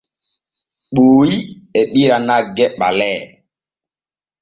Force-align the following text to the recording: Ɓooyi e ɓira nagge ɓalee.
Ɓooyi 0.93 1.37
e 1.79 1.81
ɓira 1.91 2.17
nagge 2.27 2.65
ɓalee. 2.79 3.17